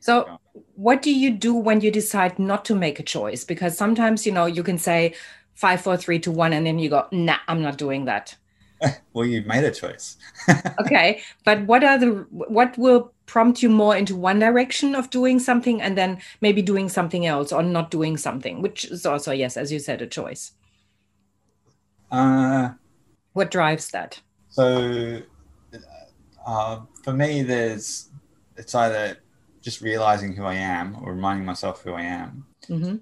So, 0.00 0.38
what 0.76 1.02
do 1.02 1.12
you 1.12 1.30
do 1.30 1.54
when 1.54 1.80
you 1.80 1.90
decide 1.90 2.38
not 2.38 2.64
to 2.66 2.74
make 2.74 3.00
a 3.00 3.02
choice? 3.02 3.44
Because 3.44 3.76
sometimes, 3.76 4.26
you 4.26 4.32
know, 4.32 4.46
you 4.46 4.62
can 4.62 4.78
say 4.78 5.14
five, 5.54 5.80
four, 5.80 5.96
three, 5.96 6.18
two, 6.18 6.30
one, 6.30 6.52
and 6.52 6.66
then 6.66 6.78
you 6.78 6.90
go, 6.90 7.06
nah, 7.10 7.38
I'm 7.48 7.62
not 7.62 7.78
doing 7.78 8.04
that. 8.04 8.36
well, 9.14 9.24
you've 9.24 9.46
made 9.46 9.64
a 9.64 9.70
choice. 9.70 10.18
okay. 10.80 11.22
But 11.44 11.62
what 11.62 11.82
are 11.82 11.98
the, 11.98 12.26
what 12.30 12.76
will 12.76 13.12
prompt 13.24 13.62
you 13.62 13.70
more 13.70 13.96
into 13.96 14.14
one 14.14 14.38
direction 14.38 14.94
of 14.94 15.08
doing 15.08 15.38
something 15.38 15.80
and 15.80 15.96
then 15.96 16.18
maybe 16.42 16.60
doing 16.60 16.90
something 16.90 17.24
else 17.24 17.52
or 17.52 17.62
not 17.62 17.90
doing 17.90 18.18
something, 18.18 18.60
which 18.60 18.84
is 18.84 19.06
also, 19.06 19.32
yes, 19.32 19.56
as 19.56 19.72
you 19.72 19.78
said, 19.78 20.02
a 20.02 20.06
choice? 20.06 20.52
Uh, 22.10 22.70
what 23.32 23.50
drives 23.50 23.90
that? 23.90 24.20
So, 24.50 25.22
uh, 26.46 26.80
for 27.02 27.12
me, 27.12 27.42
there's 27.42 28.10
it's 28.56 28.74
either 28.74 29.18
just 29.66 29.80
realizing 29.80 30.32
who 30.32 30.44
I 30.44 30.54
am 30.54 30.96
or 31.02 31.12
reminding 31.12 31.44
myself 31.44 31.82
who 31.82 31.92
I 31.92 32.02
am. 32.02 32.46
Mm-hmm. 32.68 32.96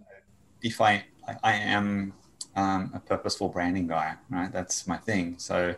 If 0.62 0.80
I 0.80 1.04
I 1.42 1.52
am 1.52 2.14
um, 2.56 2.90
a 2.94 3.00
purposeful 3.00 3.50
branding 3.50 3.86
guy, 3.86 4.14
right? 4.30 4.50
That's 4.50 4.86
my 4.86 4.96
thing. 4.96 5.34
So 5.36 5.74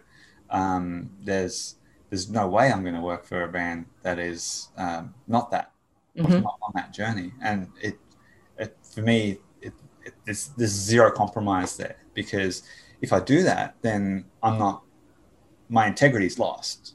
um, 0.48 1.10
there's 1.24 1.74
there's 2.08 2.30
no 2.30 2.46
way 2.46 2.70
I'm 2.70 2.82
going 2.82 2.94
to 2.94 3.00
work 3.00 3.24
for 3.26 3.42
a 3.42 3.48
brand 3.48 3.86
that 4.02 4.20
is 4.20 4.68
um, 4.76 5.12
not 5.26 5.50
that, 5.50 5.72
mm-hmm. 6.16 6.40
not 6.46 6.56
on 6.62 6.70
that 6.76 6.92
journey. 6.92 7.32
And 7.42 7.68
it, 7.82 7.98
it 8.56 8.76
for 8.94 9.02
me, 9.02 9.38
it, 9.60 9.72
it, 10.04 10.14
there's, 10.24 10.50
there's 10.56 10.70
zero 10.70 11.10
compromise 11.10 11.76
there 11.76 11.96
because 12.14 12.62
if 13.00 13.12
I 13.12 13.18
do 13.18 13.42
that, 13.42 13.74
then 13.82 14.24
I'm 14.40 14.56
not, 14.56 14.84
my 15.68 15.88
integrity 15.88 16.26
is 16.26 16.38
lost. 16.38 16.94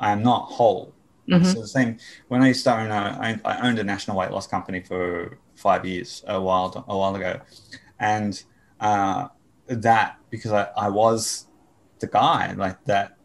I 0.00 0.10
am 0.10 0.24
not 0.24 0.46
whole. 0.46 0.92
Mm-hmm. 1.28 1.44
So 1.44 1.60
the 1.60 1.68
same 1.68 1.98
when 2.28 2.42
I 2.42 2.48
used 2.48 2.64
to 2.64 2.74
own 2.74 2.90
a, 2.90 3.18
I, 3.20 3.40
I 3.44 3.68
owned 3.68 3.78
a 3.78 3.84
national 3.84 4.16
weight 4.16 4.30
loss 4.30 4.46
company 4.46 4.80
for 4.80 5.38
five 5.56 5.84
years 5.84 6.24
a 6.26 6.40
while 6.40 6.84
a 6.88 6.96
while 6.96 7.14
ago, 7.14 7.40
and 8.00 8.42
uh, 8.80 9.28
that 9.66 10.18
because 10.30 10.52
I, 10.52 10.68
I 10.76 10.88
was 10.88 11.46
the 11.98 12.06
guy 12.06 12.52
like 12.52 12.82
that 12.84 13.18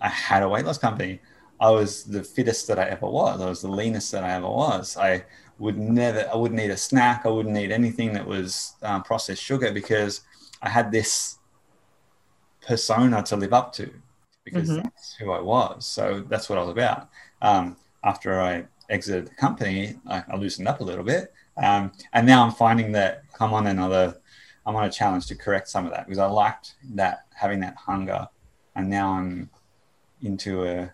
I 0.00 0.08
had 0.08 0.42
a 0.42 0.48
weight 0.48 0.64
loss 0.64 0.78
company. 0.78 1.20
I 1.58 1.70
was 1.70 2.04
the 2.04 2.22
fittest 2.22 2.66
that 2.68 2.78
I 2.78 2.84
ever 2.84 3.06
was. 3.06 3.40
I 3.40 3.48
was 3.48 3.62
the 3.62 3.68
leanest 3.68 4.12
that 4.12 4.22
I 4.22 4.32
ever 4.32 4.48
was. 4.48 4.96
I 4.98 5.24
would 5.58 5.78
never, 5.78 6.28
I 6.30 6.36
wouldn't 6.36 6.60
eat 6.60 6.70
a 6.70 6.76
snack. 6.76 7.24
I 7.24 7.30
wouldn't 7.30 7.56
eat 7.56 7.70
anything 7.70 8.12
that 8.12 8.26
was 8.26 8.74
um, 8.82 9.02
processed 9.02 9.42
sugar 9.42 9.72
because 9.72 10.20
I 10.60 10.68
had 10.68 10.92
this 10.92 11.38
persona 12.66 13.22
to 13.22 13.36
live 13.36 13.54
up 13.54 13.72
to 13.74 13.90
because 14.44 14.68
mm-hmm. 14.68 14.82
that's 14.82 15.14
who 15.14 15.32
I 15.32 15.40
was. 15.40 15.86
So 15.86 16.24
that's 16.28 16.48
what 16.48 16.58
I 16.58 16.62
was 16.62 16.70
about. 16.70 17.08
Um, 17.42 17.76
after 18.04 18.40
I 18.40 18.66
exited 18.88 19.26
the 19.26 19.34
company, 19.34 19.96
I, 20.06 20.24
I 20.28 20.36
loosened 20.36 20.68
up 20.68 20.80
a 20.80 20.84
little 20.84 21.04
bit. 21.04 21.32
Um, 21.62 21.92
and 22.12 22.26
now 22.26 22.44
I'm 22.44 22.52
finding 22.52 22.92
that 22.92 23.22
I'm 23.40 23.52
on 23.52 23.66
another, 23.66 24.16
I'm 24.64 24.76
on 24.76 24.84
a 24.84 24.90
challenge 24.90 25.26
to 25.26 25.34
correct 25.34 25.68
some 25.68 25.86
of 25.86 25.92
that 25.92 26.06
because 26.06 26.18
I 26.18 26.26
liked 26.26 26.74
that 26.94 27.26
having 27.34 27.60
that 27.60 27.76
hunger. 27.76 28.28
And 28.74 28.90
now 28.90 29.12
I'm 29.12 29.50
into 30.22 30.64
a, 30.64 30.92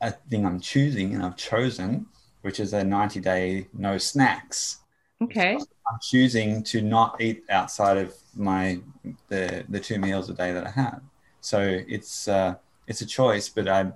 a 0.00 0.10
thing 0.10 0.44
I'm 0.46 0.60
choosing 0.60 1.14
and 1.14 1.22
I've 1.22 1.36
chosen, 1.36 2.06
which 2.42 2.60
is 2.60 2.72
a 2.72 2.84
90 2.84 3.20
day 3.20 3.66
no 3.72 3.98
snacks. 3.98 4.80
Okay. 5.22 5.54
I'm 5.56 5.98
choosing 6.00 6.62
to 6.64 6.80
not 6.80 7.20
eat 7.20 7.44
outside 7.50 7.98
of 7.98 8.14
my 8.34 8.80
the 9.28 9.64
the 9.68 9.80
two 9.80 9.98
meals 9.98 10.30
a 10.30 10.34
day 10.34 10.52
that 10.52 10.66
I 10.66 10.70
have. 10.70 11.02
So 11.40 11.60
it's 11.88 12.28
uh, 12.28 12.54
it's 12.86 13.00
a 13.02 13.06
choice, 13.06 13.48
but 13.48 13.68
I'm 13.68 13.92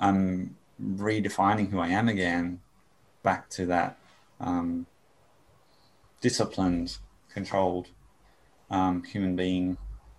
I'm 0.00 0.56
redefining 0.82 1.70
who 1.70 1.78
I 1.78 1.88
am 1.88 2.08
again, 2.08 2.60
back 3.22 3.48
to 3.50 3.66
that 3.66 3.98
um, 4.40 4.86
disciplined, 6.20 6.98
controlled 7.32 7.88
um, 8.70 9.02
human 9.04 9.36
being 9.36 9.76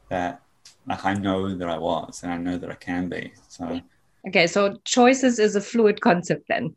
that 0.09 0.41
like 0.87 1.03
I 1.05 1.13
know 1.13 1.55
that 1.55 1.69
I 1.69 1.77
was 1.77 2.21
and 2.23 2.31
I 2.31 2.37
know 2.37 2.57
that 2.57 2.69
I 2.69 2.75
can 2.75 3.09
be. 3.09 3.33
So 3.47 3.81
okay, 4.27 4.47
so 4.47 4.77
choices 4.83 5.39
is 5.39 5.55
a 5.55 5.61
fluid 5.61 6.01
concept 6.01 6.45
then. 6.47 6.75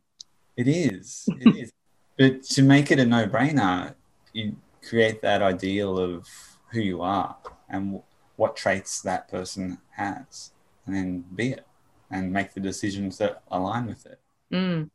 It 0.57 0.67
is. 0.67 1.27
It 1.39 1.55
is. 1.55 1.71
But 2.17 2.43
to 2.43 2.63
make 2.63 2.91
it 2.91 2.99
a 2.99 3.05
no-brainer, 3.05 3.95
you 4.33 4.57
create 4.85 5.21
that 5.21 5.41
ideal 5.41 5.97
of 5.97 6.27
who 6.69 6.81
you 6.81 7.01
are 7.01 7.37
and 7.69 8.01
what 8.35 8.57
traits 8.57 9.01
that 9.03 9.29
person 9.29 9.77
has, 9.91 10.51
and 10.85 10.93
then 10.93 11.23
be 11.33 11.51
it 11.53 11.65
and 12.11 12.31
make 12.31 12.53
the 12.53 12.59
decisions 12.59 13.17
that 13.17 13.43
align 13.51 13.87
with 13.87 14.05
it. 14.05 14.19
Mm. 14.51 14.89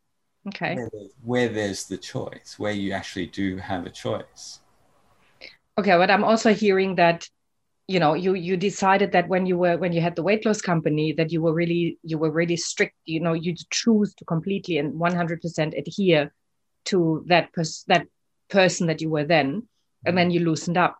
Okay. 0.48 0.74
Where 0.74 0.90
there's, 0.92 1.12
where 1.22 1.48
there's 1.48 1.86
the 1.86 1.96
choice, 1.96 2.56
where 2.58 2.72
you 2.72 2.92
actually 2.92 3.26
do 3.26 3.56
have 3.56 3.86
a 3.86 3.90
choice. 3.90 4.60
Okay, 5.78 5.96
but 5.96 6.10
I'm 6.10 6.24
also 6.24 6.52
hearing 6.52 6.96
that 6.96 7.28
you 7.86 8.00
know 8.00 8.14
you 8.14 8.34
you 8.34 8.56
decided 8.56 9.12
that 9.12 9.28
when 9.28 9.46
you 9.46 9.58
were 9.58 9.76
when 9.76 9.92
you 9.92 10.00
had 10.00 10.16
the 10.16 10.22
weight 10.22 10.46
loss 10.46 10.60
company 10.60 11.12
that 11.12 11.30
you 11.30 11.42
were 11.42 11.52
really 11.52 11.98
you 12.02 12.16
were 12.16 12.30
really 12.30 12.56
strict 12.56 12.94
you 13.04 13.20
know 13.20 13.34
you 13.34 13.54
choose 13.70 14.14
to 14.14 14.24
completely 14.24 14.78
and 14.78 14.94
100% 14.94 15.78
adhere 15.78 16.32
to 16.86 17.24
that 17.26 17.52
pers- 17.52 17.84
that 17.88 18.06
person 18.48 18.86
that 18.86 19.02
you 19.02 19.10
were 19.10 19.24
then 19.24 19.66
and 20.06 20.16
then 20.16 20.30
you 20.30 20.40
loosened 20.40 20.78
up 20.78 20.98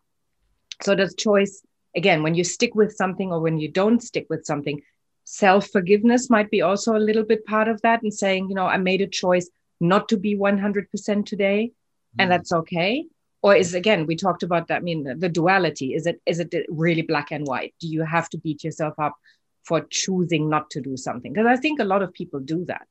so 0.81 0.95
the 0.95 1.11
choice 1.17 1.63
again 1.95 2.21
when 2.21 2.35
you 2.35 2.43
stick 2.43 2.75
with 2.75 2.95
something 2.95 3.31
or 3.31 3.39
when 3.39 3.57
you 3.57 3.71
don't 3.71 4.03
stick 4.03 4.27
with 4.29 4.45
something 4.45 4.79
self 5.25 5.69
forgiveness 5.69 6.29
might 6.29 6.49
be 6.49 6.61
also 6.61 6.95
a 6.95 7.05
little 7.07 7.23
bit 7.23 7.45
part 7.45 7.67
of 7.67 7.81
that 7.81 8.01
and 8.03 8.13
saying 8.13 8.47
you 8.47 8.55
know 8.55 8.65
i 8.65 8.77
made 8.77 9.01
a 9.01 9.07
choice 9.07 9.49
not 9.81 10.07
to 10.09 10.17
be 10.17 10.35
100% 10.37 11.25
today 11.25 11.71
mm. 11.71 12.23
and 12.23 12.31
that's 12.31 12.51
okay. 12.51 13.05
Or 13.41 13.55
is 13.55 13.75
again 13.75 14.07
we 14.07 14.15
talked 14.15 14.41
about 14.41 14.67
that 14.69 14.77
i 14.77 14.79
mean 14.79 15.03
the 15.19 15.29
duality. 15.29 15.93
Is 15.93 16.07
it 16.07 16.19
is 16.25 16.39
it 16.39 16.51
really 16.67 17.03
black 17.03 17.31
and 17.31 17.45
white? 17.45 17.75
Do 17.79 17.87
you 17.87 18.03
have 18.03 18.27
to 18.29 18.39
beat 18.39 18.63
yourself 18.63 18.95
up 18.97 19.15
for 19.63 19.85
choosing 19.89 20.49
not 20.49 20.71
to 20.71 20.81
do 20.81 20.97
something? 20.97 21.31
Because 21.31 21.45
i 21.45 21.55
think 21.55 21.79
a 21.79 21.83
lot 21.83 22.01
of 22.01 22.11
people 22.11 22.39
do 22.39 22.65
that. 22.65 22.87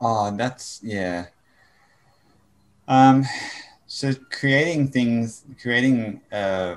Oh 0.00 0.36
that's 0.36 0.80
yeah. 0.82 1.26
Um 2.88 3.24
so 3.86 4.14
creating 4.30 4.88
things 4.88 5.44
creating 5.62 6.22
uh 6.32 6.76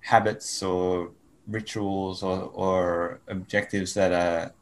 habits 0.00 0.62
or 0.62 1.10
rituals 1.50 2.22
or, 2.22 2.50
or 2.54 3.20
objectives 3.28 3.94
that 3.94 4.12
are 4.12 4.52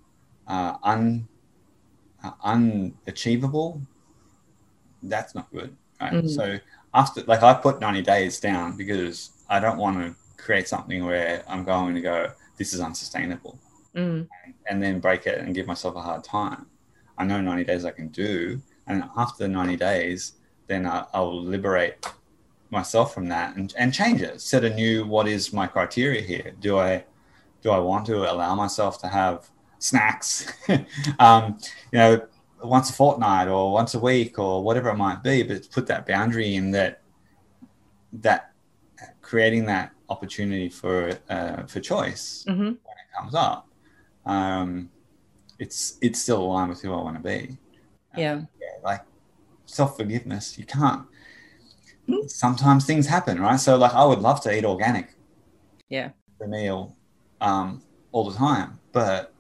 uh, 0.49 0.77
un, 0.83 1.29
uh, 2.25 2.33
unachievable 2.43 3.81
that's 5.03 5.35
not 5.35 5.51
good 5.53 5.77
Right? 6.01 6.13
Mm. 6.13 6.31
So 6.31 6.59
after, 6.95 7.23
like, 7.25 7.43
I 7.43 7.55
put 7.55 7.81
90 7.81 8.03
days 8.03 8.41
down 8.41 8.77
because 8.77 9.31
I 9.49 9.61
don't 9.61 9.79
want 9.79 9.99
to 9.99 10.15
create 10.43 10.69
something 10.69 11.05
where 11.05 11.45
I'm 11.49 11.65
going 11.65 11.95
to 11.95 12.01
go, 12.01 12.33
this 12.57 12.73
is 12.73 12.81
unsustainable, 12.81 13.59
mm. 13.95 14.27
and, 14.69 14.83
then 14.83 15.01
break 15.01 15.27
it 15.27 15.39
and 15.39 15.55
give 15.55 15.67
myself 15.67 15.97
a 15.97 16.01
hard 16.01 16.25
time. 16.25 16.67
I 17.17 17.25
know 17.25 17.41
90 17.41 17.65
days 17.65 17.85
I 17.85 17.91
can 17.91 18.09
do, 18.09 18.61
and 18.87 19.05
after 19.17 19.49
90 19.49 19.77
days, 19.77 20.33
then 20.67 20.87
I, 20.87 21.05
will 21.15 21.43
liberate 21.43 22.07
myself 22.71 23.15
from 23.15 23.29
that 23.29 23.57
and, 23.57 23.75
and 23.77 23.93
change 23.93 24.23
it. 24.23 24.41
Set 24.41 24.65
a 24.65 24.75
new 24.75 25.07
what 25.07 25.27
is 25.27 25.53
my 25.53 25.67
criteria 25.67 26.21
here? 26.21 26.53
Do 26.61 26.79
I 26.79 27.05
do 27.63 27.71
I 27.71 27.79
want 27.79 28.07
to 28.07 28.31
allow 28.31 28.55
myself 28.55 29.01
to 29.01 29.09
have 29.09 29.49
snacks? 29.79 30.53
um, 31.19 31.59
you 31.93 31.99
know, 31.99 32.27
once 32.63 32.91
a 32.91 32.93
fortnight 32.93 33.49
or 33.49 33.73
once 33.73 33.95
a 33.95 33.99
week 33.99 34.39
or 34.39 34.63
whatever 34.63 34.91
it 34.91 34.97
might 34.97 35.23
be, 35.23 35.43
but 35.43 35.71
put 35.71 35.87
that 35.87 36.07
boundary 36.07 36.55
in 36.55 36.71
that 36.73 37.03
that 38.13 38.53
creating 39.21 39.67
that 39.67 39.93
opportunity 40.09 40.69
for 40.69 41.13
uh, 41.29 41.65
for 41.65 41.81
choice 41.81 42.45
mm-hmm. 42.49 42.63
when 42.63 42.73
it 42.73 43.17
comes 43.17 43.35
up. 43.35 43.69
Um, 44.27 44.91
it's 45.59 45.99
it's 46.01 46.21
still 46.21 46.43
aligned 46.43 46.71
with 46.71 46.83
who 46.83 46.93
I 46.93 46.97
want 46.97 47.17
to 47.17 47.23
be. 47.23 47.59
Yeah. 48.17 48.33
Um, 48.33 48.49
yeah 48.61 48.69
like 48.83 49.03
self 49.67 49.97
forgiveness, 49.97 50.59
you 50.59 50.65
can't. 50.65 51.07
Sometimes 52.27 52.87
things 52.87 53.07
happen, 53.07 53.41
right? 53.41 53.61
So 53.61 53.77
like 53.77 53.95
I 53.95 54.05
would 54.05 54.21
love 54.21 54.41
to 54.43 54.57
eat 54.57 54.65
organic. 54.65 55.15
Yeah. 55.89 56.11
The 56.39 56.47
meal, 56.47 56.97
um, 57.41 57.83
all 58.13 58.29
the 58.31 58.37
time, 58.37 58.79
but 58.93 59.33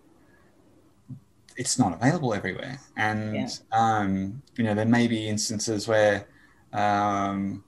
it's 1.56 1.78
not 1.78 1.92
available 1.94 2.34
everywhere. 2.34 2.80
And 2.96 3.34
yeah. 3.34 3.48
um, 3.72 4.42
you 4.56 4.64
know, 4.64 4.75
there 4.75 4.87
may 4.87 5.06
be 5.06 5.28
instances 5.28 5.88
where 5.88 6.26
um, 6.72 7.64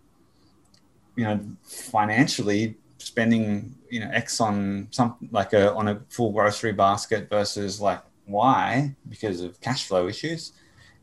you 1.17 1.25
know, 1.25 1.41
financially 1.63 2.77
spending 2.99 3.75
you 3.91 4.01
know 4.01 4.11
X 4.13 4.41
on 4.41 4.89
some 4.91 5.17
like 5.31 5.53
a 5.53 5.73
on 5.75 5.89
a 5.89 6.01
full 6.09 6.33
grocery 6.33 6.73
basket 6.73 7.29
versus 7.29 7.81
like 7.81 8.03
Y 8.27 8.95
because 9.09 9.41
of 9.41 9.61
cash 9.61 9.87
flow 9.87 10.09
issues, 10.09 10.53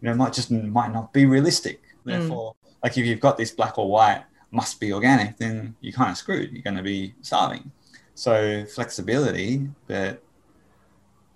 you 0.01 0.09
know, 0.09 0.15
might 0.15 0.33
just 0.33 0.51
might 0.51 0.93
not 0.93 1.13
be 1.13 1.25
realistic. 1.25 1.81
Mm. 1.81 2.05
Therefore, 2.05 2.53
mm. 2.53 2.66
Like 2.83 2.97
if 2.97 3.05
you've 3.05 3.19
got 3.19 3.37
this 3.37 3.51
black 3.51 3.77
or 3.77 3.89
white 3.89 4.23
must 4.51 4.79
be 4.79 4.93
organic, 4.93 5.37
then 5.37 5.75
you're 5.81 5.93
kind 5.93 6.11
of 6.11 6.17
screwed. 6.17 6.51
You're 6.51 6.63
going 6.63 6.77
to 6.77 6.83
be 6.83 7.13
starving. 7.21 7.71
So 8.15 8.65
flexibility, 8.65 9.67
but 9.87 10.23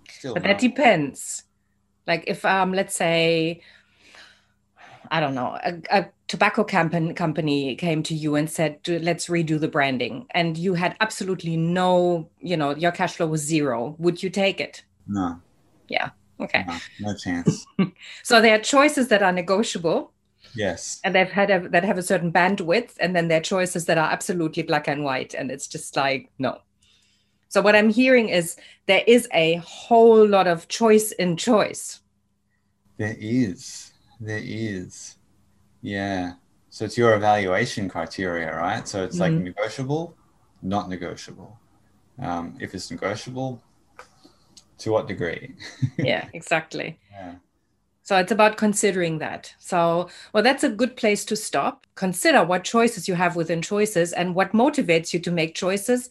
still. 0.08 0.34
But 0.34 0.42
that 0.44 0.62
no. 0.62 0.68
depends. 0.68 1.44
Like 2.06 2.24
if 2.26 2.44
um 2.44 2.72
let's 2.72 2.94
say 2.96 3.62
I 5.12 5.20
don't 5.20 5.34
know, 5.34 5.58
a, 5.62 5.74
a 5.90 6.08
tobacco 6.26 6.64
company 6.64 7.12
company 7.12 7.76
came 7.76 8.02
to 8.04 8.14
you 8.14 8.34
and 8.34 8.50
said, 8.50 8.80
"Let's 8.88 9.26
redo 9.26 9.60
the 9.60 9.68
branding," 9.68 10.26
and 10.30 10.56
you 10.56 10.72
had 10.72 10.96
absolutely 11.00 11.56
no, 11.56 12.30
you 12.40 12.56
know, 12.56 12.74
your 12.74 12.92
cash 12.92 13.16
flow 13.16 13.26
was 13.26 13.42
zero. 13.42 13.94
Would 13.98 14.22
you 14.22 14.30
take 14.30 14.58
it? 14.60 14.84
no, 15.06 15.40
Yeah. 15.88 16.10
Okay. 16.40 16.64
no, 16.66 16.76
no 17.00 17.14
chance. 17.14 17.66
So 18.22 18.40
there 18.40 18.54
are 18.54 18.62
choices 18.62 19.08
that 19.08 19.22
are 19.22 19.32
negotiable, 19.32 20.12
yes. 20.54 21.00
and 21.04 21.14
they've 21.14 21.30
had 21.30 21.50
a, 21.50 21.68
that 21.68 21.84
have 21.84 21.98
a 21.98 22.02
certain 22.02 22.32
bandwidth, 22.32 22.92
and 23.00 23.14
then 23.14 23.28
their 23.28 23.40
choices 23.40 23.86
that 23.86 23.98
are 23.98 24.10
absolutely 24.10 24.62
black 24.62 24.88
and 24.88 25.04
white, 25.04 25.34
and 25.34 25.50
it's 25.50 25.66
just 25.66 25.96
like 25.96 26.30
no. 26.38 26.58
So 27.48 27.60
what 27.60 27.76
I'm 27.76 27.90
hearing 27.90 28.30
is 28.30 28.56
there 28.86 29.04
is 29.06 29.28
a 29.34 29.56
whole 29.56 30.26
lot 30.26 30.46
of 30.46 30.68
choice 30.68 31.12
in 31.12 31.36
choice. 31.36 32.00
There 32.96 33.16
is. 33.18 33.92
There 34.20 34.40
is. 34.42 35.16
Yeah. 35.82 36.34
So 36.70 36.86
it's 36.86 36.96
your 36.96 37.14
evaluation 37.14 37.90
criteria, 37.90 38.56
right? 38.56 38.88
So 38.88 39.04
it's 39.04 39.18
like 39.18 39.32
Mhm. 39.32 39.42
negotiable, 39.42 40.16
not 40.62 40.88
negotiable. 40.88 41.58
Um, 42.18 42.56
if 42.58 42.74
it's 42.74 42.90
negotiable, 42.90 43.62
to 44.78 44.90
what 44.90 45.06
degree? 45.06 45.54
Yeah, 45.98 46.28
exactly. 46.32 46.98
Yeah. 47.10 47.34
So 48.02 48.16
it's 48.16 48.32
about 48.32 48.56
considering 48.56 49.18
that. 49.18 49.54
So, 49.58 50.08
well, 50.32 50.42
that's 50.42 50.64
a 50.64 50.68
good 50.68 50.96
place 50.96 51.24
to 51.26 51.36
stop. 51.36 51.86
Consider 51.94 52.44
what 52.44 52.64
choices 52.64 53.06
you 53.06 53.14
have 53.14 53.36
within 53.36 53.62
choices 53.62 54.12
and 54.12 54.34
what 54.34 54.52
motivates 54.52 55.12
you 55.12 55.20
to 55.20 55.30
make 55.30 55.54
choices, 55.54 56.10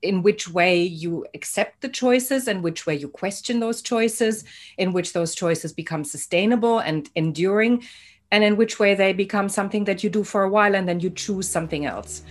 in 0.00 0.22
which 0.22 0.48
way 0.48 0.82
you 0.82 1.26
accept 1.34 1.82
the 1.82 1.88
choices, 1.88 2.48
and 2.48 2.62
which 2.62 2.86
way 2.86 2.94
you 2.94 3.08
question 3.08 3.60
those 3.60 3.82
choices, 3.82 4.44
in 4.78 4.92
which 4.92 5.12
those 5.12 5.34
choices 5.34 5.72
become 5.72 6.04
sustainable 6.04 6.78
and 6.78 7.10
enduring, 7.14 7.84
and 8.32 8.42
in 8.42 8.56
which 8.56 8.78
way 8.78 8.94
they 8.94 9.12
become 9.12 9.48
something 9.48 9.84
that 9.84 10.02
you 10.02 10.08
do 10.08 10.24
for 10.24 10.42
a 10.42 10.48
while 10.48 10.74
and 10.74 10.88
then 10.88 11.00
you 11.00 11.10
choose 11.10 11.48
something 11.48 11.84
else. 11.84 12.22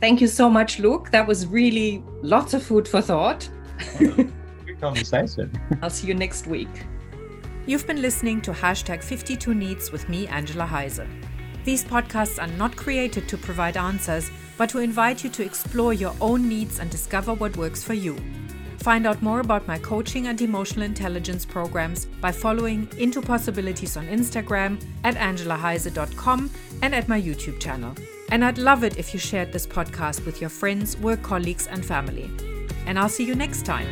Thank 0.00 0.20
you 0.20 0.26
so 0.26 0.50
much, 0.50 0.80
Luke. 0.80 1.10
That 1.12 1.26
was 1.26 1.46
really 1.46 2.02
lots 2.22 2.52
of 2.52 2.62
food 2.62 2.88
for 2.88 3.00
thought. 3.00 3.48
Good 3.98 4.80
conversation. 4.80 5.50
I'll 5.82 5.90
see 5.90 6.08
you 6.08 6.14
next 6.14 6.46
week. 6.46 6.68
You've 7.66 7.86
been 7.86 8.02
listening 8.02 8.42
to 8.42 8.52
hashtag 8.52 9.02
52 9.02 9.54
Needs 9.54 9.90
with 9.90 10.06
me, 10.10 10.26
Angela 10.26 10.66
Heise. 10.66 11.00
These 11.64 11.82
podcasts 11.82 12.38
are 12.38 12.58
not 12.58 12.76
created 12.76 13.26
to 13.28 13.38
provide 13.38 13.78
answers, 13.78 14.30
but 14.58 14.68
to 14.68 14.80
invite 14.80 15.24
you 15.24 15.30
to 15.30 15.42
explore 15.42 15.94
your 15.94 16.14
own 16.20 16.46
needs 16.46 16.78
and 16.78 16.90
discover 16.90 17.32
what 17.32 17.56
works 17.56 17.82
for 17.82 17.94
you. 17.94 18.18
Find 18.80 19.06
out 19.06 19.22
more 19.22 19.40
about 19.40 19.66
my 19.66 19.78
coaching 19.78 20.26
and 20.26 20.42
emotional 20.42 20.84
intelligence 20.84 21.46
programs 21.46 22.04
by 22.04 22.32
following 22.32 22.86
Into 22.98 23.22
Possibilities 23.22 23.96
on 23.96 24.08
Instagram 24.08 24.78
at 25.02 25.14
angelaheise.com 25.14 26.50
and 26.82 26.94
at 26.94 27.08
my 27.08 27.18
YouTube 27.18 27.60
channel. 27.60 27.94
And 28.30 28.44
I'd 28.44 28.58
love 28.58 28.84
it 28.84 28.98
if 28.98 29.14
you 29.14 29.18
shared 29.18 29.54
this 29.54 29.66
podcast 29.66 30.26
with 30.26 30.42
your 30.42 30.50
friends, 30.50 30.98
work 30.98 31.22
colleagues, 31.22 31.66
and 31.66 31.82
family. 31.82 32.30
And 32.84 32.98
I'll 32.98 33.08
see 33.08 33.24
you 33.24 33.34
next 33.34 33.64
time. 33.64 33.88